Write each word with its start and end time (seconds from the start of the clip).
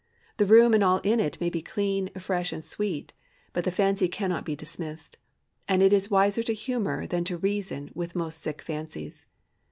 The 0.37 0.47
room 0.47 0.73
and 0.73 0.83
all 0.83 0.97
in 1.03 1.19
it 1.19 1.39
may 1.39 1.51
be 1.51 1.61
clean, 1.61 2.09
fresh, 2.17 2.51
and 2.51 2.65
sweet, 2.65 3.13
but 3.53 3.65
the 3.65 3.69
fancy 3.69 4.07
cannot 4.07 4.45
be 4.45 4.55
dismissed. 4.55 5.17
And 5.67 5.83
it 5.83 5.93
is 5.93 6.09
wiser 6.09 6.41
to 6.41 6.53
humor 6.55 7.05
than 7.05 7.23
to 7.25 7.37
reason 7.37 7.91
with 7.93 8.15
most 8.15 8.41
sick 8.41 8.63
fancies. 8.63 9.27